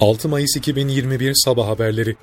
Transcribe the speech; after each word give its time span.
6 0.00 0.28
Mayıs 0.28 0.56
2021 0.56 1.32
Sabah 1.34 1.68
Haberleri 1.68 2.16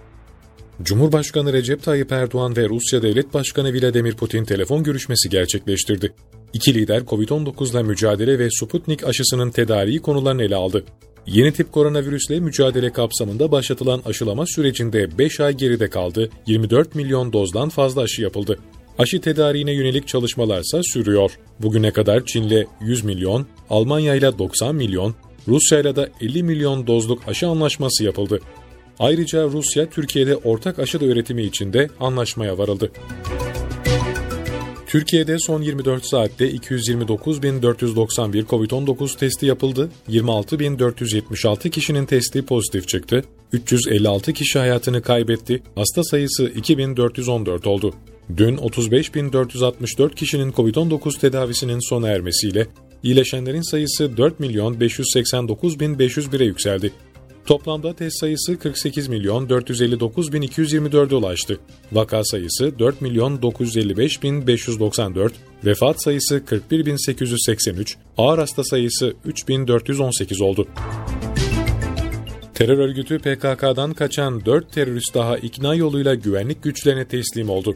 Cumhurbaşkanı 0.83 1.53
Recep 1.53 1.83
Tayyip 1.83 2.11
Erdoğan 2.11 2.57
ve 2.57 2.69
Rusya 2.69 3.01
Devlet 3.01 3.33
Başkanı 3.33 3.73
Vladimir 3.73 4.15
Putin 4.15 4.45
telefon 4.45 4.83
görüşmesi 4.83 5.29
gerçekleştirdi. 5.29 6.13
İki 6.53 6.73
lider 6.73 7.01
COVID-19 7.01 7.71
ile 7.71 7.83
mücadele 7.83 8.39
ve 8.39 8.49
Sputnik 8.51 9.03
aşısının 9.03 9.51
tedariği 9.51 9.99
konularını 9.99 10.43
ele 10.43 10.55
aldı. 10.55 10.83
Yeni 11.27 11.53
tip 11.53 11.71
koronavirüsle 11.71 12.39
mücadele 12.39 12.91
kapsamında 12.91 13.51
başlatılan 13.51 14.01
aşılama 14.05 14.45
sürecinde 14.47 15.17
5 15.17 15.39
ay 15.39 15.53
geride 15.53 15.89
kaldı, 15.89 16.29
24 16.47 16.95
milyon 16.95 17.33
dozdan 17.33 17.69
fazla 17.69 18.01
aşı 18.01 18.21
yapıldı. 18.21 18.59
Aşı 18.99 19.21
tedariğine 19.21 19.71
yönelik 19.71 20.07
çalışmalarsa 20.07 20.81
sürüyor. 20.83 21.31
Bugüne 21.59 21.91
kadar 21.91 22.25
Çin'le 22.25 22.65
100 22.81 23.03
milyon, 23.03 23.47
Almanya 23.69 24.15
ile 24.15 24.37
90 24.37 24.75
milyon, 24.75 25.15
Rusya 25.47 25.79
ile 25.79 25.95
de 25.95 26.11
50 26.21 26.43
milyon 26.43 26.87
dozluk 26.87 27.27
aşı 27.27 27.47
anlaşması 27.47 28.03
yapıldı. 28.03 28.39
Ayrıca 28.99 29.43
Rusya, 29.43 29.89
Türkiye'de 29.89 30.35
ortak 30.35 30.79
aşı 30.79 30.99
da 30.99 31.05
üretimi 31.05 31.43
için 31.43 31.73
de 31.73 31.89
anlaşmaya 31.99 32.57
varıldı. 32.57 32.91
Türkiye'de 34.87 35.39
son 35.39 35.61
24 35.61 36.05
saatte 36.05 36.51
229.491 36.51 38.45
COVID-19 38.45 39.17
testi 39.17 39.45
yapıldı, 39.45 39.89
26.476 40.09 41.69
kişinin 41.69 42.05
testi 42.05 42.45
pozitif 42.45 42.87
çıktı, 42.87 43.23
356 43.53 44.33
kişi 44.33 44.59
hayatını 44.59 45.01
kaybetti, 45.01 45.63
hasta 45.75 46.03
sayısı 46.03 46.47
2.414 46.47 47.69
oldu. 47.69 47.93
Dün 48.37 48.57
35.464 48.57 50.15
kişinin 50.15 50.51
COVID-19 50.51 51.19
tedavisinin 51.19 51.89
sona 51.89 52.09
ermesiyle 52.09 52.67
iyileşenlerin 53.03 53.71
sayısı 53.71 54.17
4 54.17 54.39
milyon 54.39 54.79
589 54.79 55.79
bin 55.79 55.95
501'e 55.95 56.45
yükseldi. 56.45 56.91
Toplamda 57.45 57.93
test 57.95 58.19
sayısı 58.19 58.59
48 58.59 59.07
milyon 59.07 59.49
459 59.49 60.33
bin 60.33 60.41
224'e 60.41 61.15
ulaştı. 61.15 61.59
Vaka 61.91 62.23
sayısı 62.23 62.79
4 62.79 63.01
milyon 63.01 63.41
955 63.41 64.23
bin 64.23 64.47
594, 64.47 65.33
vefat 65.65 66.03
sayısı 66.03 66.45
41 66.45 66.85
bin 66.85 67.05
883, 67.05 67.97
ağır 68.17 68.37
hasta 68.37 68.63
sayısı 68.63 69.13
3 69.25 69.47
bin 69.47 69.67
418 69.67 70.41
oldu. 70.41 70.67
Terör 72.53 72.77
örgütü 72.77 73.19
PKK'dan 73.19 73.93
kaçan 73.93 74.45
4 74.45 74.71
terörist 74.71 75.15
daha 75.15 75.37
ikna 75.37 75.75
yoluyla 75.75 76.15
güvenlik 76.15 76.63
güçlerine 76.63 77.07
teslim 77.07 77.49
oldu. 77.49 77.75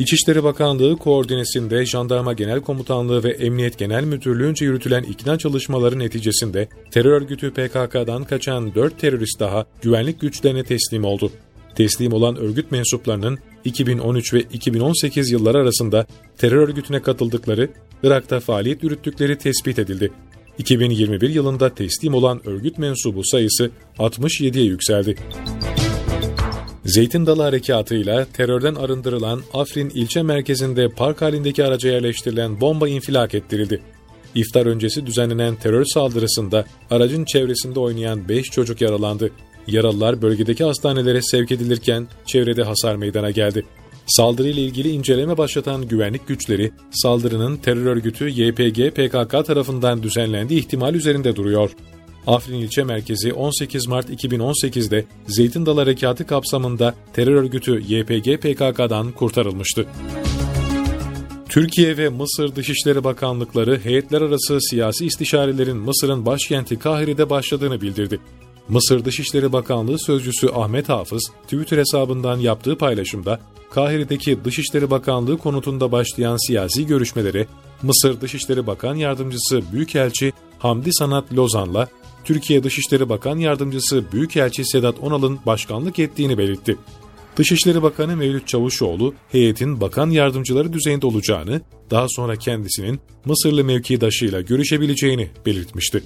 İçişleri 0.00 0.44
Bakanlığı 0.44 0.96
koordinesinde 0.96 1.86
Jandarma 1.86 2.32
Genel 2.32 2.60
Komutanlığı 2.60 3.24
ve 3.24 3.30
Emniyet 3.30 3.78
Genel 3.78 4.04
Müdürlüğü'nce 4.04 4.64
yürütülen 4.64 5.02
ikna 5.02 5.38
çalışmaları 5.38 5.98
neticesinde 5.98 6.68
terör 6.90 7.12
örgütü 7.12 7.50
PKK'dan 7.50 8.24
kaçan 8.24 8.74
4 8.74 8.98
terörist 8.98 9.40
daha 9.40 9.66
güvenlik 9.82 10.20
güçlerine 10.20 10.64
teslim 10.64 11.04
oldu. 11.04 11.32
Teslim 11.74 12.12
olan 12.12 12.36
örgüt 12.36 12.70
mensuplarının 12.70 13.38
2013 13.64 14.34
ve 14.34 14.40
2018 14.40 15.30
yılları 15.30 15.58
arasında 15.58 16.06
terör 16.38 16.68
örgütüne 16.68 17.02
katıldıkları, 17.02 17.70
Irak'ta 18.02 18.40
faaliyet 18.40 18.82
yürüttükleri 18.82 19.38
tespit 19.38 19.78
edildi. 19.78 20.12
2021 20.58 21.30
yılında 21.30 21.74
teslim 21.74 22.14
olan 22.14 22.48
örgüt 22.48 22.78
mensubu 22.78 23.24
sayısı 23.24 23.70
67'ye 23.98 24.64
yükseldi. 24.64 25.16
Zeytin 26.90 27.26
Dalı 27.26 27.42
Harekatı'yla 27.42 28.24
terörden 28.32 28.74
arındırılan 28.74 29.42
Afrin 29.54 29.90
ilçe 29.90 30.22
merkezinde 30.22 30.88
park 30.88 31.22
halindeki 31.22 31.64
araca 31.64 31.90
yerleştirilen 31.90 32.60
bomba 32.60 32.88
infilak 32.88 33.34
ettirildi. 33.34 33.82
İftar 34.34 34.66
öncesi 34.66 35.06
düzenlenen 35.06 35.56
terör 35.56 35.84
saldırısında 35.84 36.64
aracın 36.90 37.24
çevresinde 37.24 37.80
oynayan 37.80 38.28
5 38.28 38.46
çocuk 38.50 38.80
yaralandı. 38.80 39.30
Yaralılar 39.66 40.22
bölgedeki 40.22 40.64
hastanelere 40.64 41.22
sevk 41.22 41.52
edilirken 41.52 42.08
çevrede 42.26 42.62
hasar 42.62 42.96
meydana 42.96 43.30
geldi. 43.30 43.64
Saldırıyla 44.06 44.62
ilgili 44.62 44.90
inceleme 44.90 45.38
başlatan 45.38 45.88
güvenlik 45.88 46.28
güçleri 46.28 46.70
saldırının 46.90 47.56
terör 47.56 47.86
örgütü 47.86 48.28
YPG 48.28 48.90
PKK 48.90 49.46
tarafından 49.46 50.02
düzenlendiği 50.02 50.60
ihtimal 50.60 50.94
üzerinde 50.94 51.36
duruyor. 51.36 51.70
Afrin 52.26 52.54
ilçe 52.54 52.84
merkezi 52.84 53.32
18 53.32 53.86
Mart 53.88 54.10
2018'de 54.10 55.04
Zeytin 55.26 55.66
Dalı 55.66 55.80
Harekatı 55.80 56.26
kapsamında 56.26 56.94
terör 57.12 57.34
örgütü 57.34 57.80
YPG 57.80 58.40
PKK'dan 58.40 59.12
kurtarılmıştı. 59.12 59.86
Türkiye 61.48 61.96
ve 61.96 62.08
Mısır 62.08 62.56
Dışişleri 62.56 63.04
Bakanlıkları 63.04 63.80
heyetler 63.84 64.22
arası 64.22 64.58
siyasi 64.60 65.06
istişarelerin 65.06 65.76
Mısır'ın 65.76 66.26
başkenti 66.26 66.78
Kahire'de 66.78 67.30
başladığını 67.30 67.80
bildirdi. 67.80 68.20
Mısır 68.68 69.04
Dışişleri 69.04 69.52
Bakanlığı 69.52 69.98
Sözcüsü 69.98 70.48
Ahmet 70.54 70.88
Hafız, 70.88 71.30
Twitter 71.42 71.78
hesabından 71.78 72.38
yaptığı 72.38 72.78
paylaşımda, 72.78 73.40
Kahire'deki 73.70 74.44
Dışişleri 74.44 74.90
Bakanlığı 74.90 75.38
konutunda 75.38 75.92
başlayan 75.92 76.46
siyasi 76.46 76.86
görüşmeleri, 76.86 77.46
Mısır 77.82 78.20
Dışişleri 78.20 78.66
Bakan 78.66 78.94
Yardımcısı 78.94 79.62
Büyükelçi 79.72 80.32
Hamdi 80.58 80.90
Sanat 80.92 81.32
Lozan'la 81.32 81.88
Türkiye 82.30 82.64
Dışişleri 82.64 83.08
Bakan 83.08 83.38
Yardımcısı 83.38 84.12
Büyükelçi 84.12 84.64
Sedat 84.64 84.94
Onal'ın 85.00 85.38
başkanlık 85.46 85.98
ettiğini 85.98 86.38
belirtti. 86.38 86.76
Dışişleri 87.36 87.82
Bakanı 87.82 88.16
Mevlüt 88.16 88.48
Çavuşoğlu, 88.48 89.14
heyetin 89.32 89.80
bakan 89.80 90.10
yardımcıları 90.10 90.72
düzeyinde 90.72 91.06
olacağını, 91.06 91.60
daha 91.90 92.06
sonra 92.08 92.36
kendisinin 92.36 93.00
Mısırlı 93.24 93.64
mevkidaşıyla 93.64 94.40
görüşebileceğini 94.40 95.30
belirtmişti. 95.46 96.02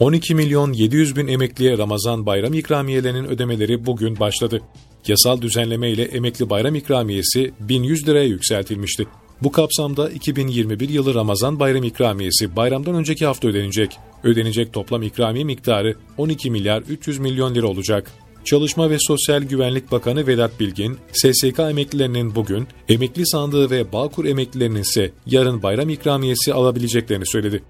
12 0.00 0.34
milyon 0.34 0.72
700 0.72 1.16
bin 1.16 1.26
emekliye 1.26 1.78
Ramazan 1.78 2.26
bayram 2.26 2.54
ikramiyelerinin 2.54 3.24
ödemeleri 3.24 3.86
bugün 3.86 4.20
başladı. 4.20 4.60
Yasal 5.06 5.40
düzenleme 5.40 5.90
ile 5.90 6.02
emekli 6.02 6.50
bayram 6.50 6.74
ikramiyesi 6.74 7.52
1100 7.60 8.08
liraya 8.08 8.26
yükseltilmişti. 8.26 9.06
Bu 9.42 9.52
kapsamda 9.52 10.10
2021 10.10 10.88
yılı 10.88 11.14
Ramazan 11.14 11.60
bayram 11.60 11.84
ikramiyesi 11.84 12.56
bayramdan 12.56 12.94
önceki 12.94 13.26
hafta 13.26 13.48
ödenecek. 13.48 13.98
Ödenecek 14.24 14.72
toplam 14.72 15.02
ikramiye 15.02 15.44
miktarı 15.44 15.94
12 16.18 16.50
milyar 16.50 16.82
300 16.82 17.18
milyon 17.18 17.54
lira 17.54 17.66
olacak. 17.66 18.10
Çalışma 18.44 18.90
ve 18.90 18.96
Sosyal 19.00 19.42
Güvenlik 19.42 19.92
Bakanı 19.92 20.26
Vedat 20.26 20.60
Bilgin, 20.60 20.98
SSK 21.12 21.58
emeklilerinin 21.58 22.34
bugün, 22.34 22.68
emekli 22.88 23.26
sandığı 23.26 23.70
ve 23.70 23.92
Bağkur 23.92 24.24
emeklilerinin 24.24 24.80
ise 24.80 25.12
yarın 25.26 25.62
bayram 25.62 25.90
ikramiyesi 25.90 26.54
alabileceklerini 26.54 27.26
söyledi. 27.26 27.62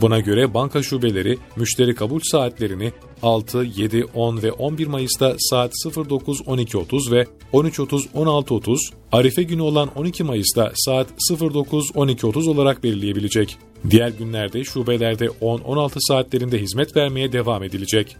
Buna 0.00 0.20
göre 0.20 0.54
banka 0.54 0.82
şubeleri 0.82 1.38
müşteri 1.56 1.94
kabul 1.94 2.20
saatlerini 2.22 2.92
6, 3.24 3.64
7, 3.64 4.04
10 4.14 4.42
ve 4.42 4.52
11 4.52 4.86
Mayıs'ta 4.86 5.36
saat 5.38 5.72
09.12.30 5.72 7.10
ve 7.10 7.26
13.30-16.30, 7.52 8.76
Arife 9.12 9.42
günü 9.42 9.62
olan 9.62 9.90
12 9.96 10.24
Mayıs'ta 10.24 10.72
saat 10.74 11.08
09.12.30 11.30 12.50
olarak 12.50 12.84
belirleyebilecek. 12.84 13.58
Diğer 13.90 14.08
günlerde 14.08 14.64
şubelerde 14.64 15.26
10-16 15.26 15.96
saatlerinde 15.98 16.58
hizmet 16.58 16.96
vermeye 16.96 17.32
devam 17.32 17.62
edilecek. 17.62 18.16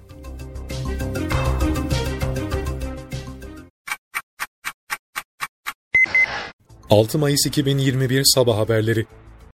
...6 6.90 7.18
Mayıs 7.18 7.46
2021 7.46 8.22
Sabah 8.34 8.58
Haberleri 8.58 9.06